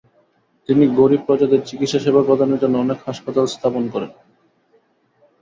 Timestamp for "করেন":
3.87-4.11